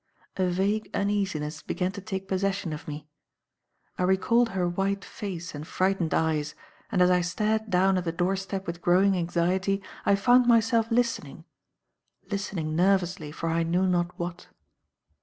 [0.35, 3.07] A vague uneasiness began to take possession of me.
[3.99, 6.55] I recalled her white face and frightened eyes,
[6.91, 10.89] and as I stared down at the door step with growing anxiety, I found myself
[10.89, 11.45] listening
[12.31, 14.47] listening nervously for I knew not what.